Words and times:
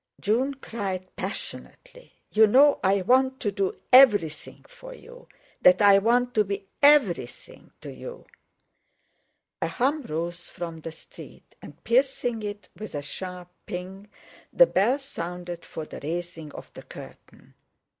June 0.19 0.55
cried 0.55 1.15
passionately: 1.15 2.11
"You 2.31 2.47
know 2.47 2.79
I 2.83 3.03
want 3.03 3.39
to 3.41 3.51
do 3.51 3.79
everything 3.93 4.65
for 4.67 4.95
you—that 4.95 5.79
I 5.79 5.99
want 5.99 6.33
to 6.33 6.43
be 6.43 6.65
everything 6.81 7.69
to 7.81 7.93
you...." 7.93 8.25
A 9.61 9.67
hum 9.67 10.01
rose 10.01 10.49
from 10.49 10.79
the 10.81 10.91
street, 10.91 11.53
and, 11.61 11.83
piercing 11.83 12.41
it 12.41 12.67
with 12.75 12.95
a 12.95 13.03
sharp 13.03 13.49
"ping," 13.67 14.09
the 14.51 14.65
bell 14.65 14.97
sounded 14.97 15.63
for 15.63 15.85
the 15.85 15.99
raising 16.01 16.51
of 16.53 16.73
the 16.73 16.81
curtain. 16.81 17.53